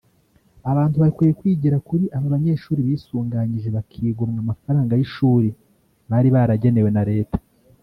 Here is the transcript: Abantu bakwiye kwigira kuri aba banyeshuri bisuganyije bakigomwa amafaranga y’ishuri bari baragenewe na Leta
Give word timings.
Abantu 0.71 0.95
bakwiye 1.03 1.31
kwigira 1.39 1.77
kuri 1.87 2.05
aba 2.15 2.27
banyeshuri 2.35 2.87
bisuganyije 2.87 3.69
bakigomwa 3.77 4.39
amafaranga 4.45 4.93
y’ishuri 4.99 5.49
bari 6.09 6.29
baragenewe 6.35 6.89
na 6.95 7.03
Leta 7.11 7.37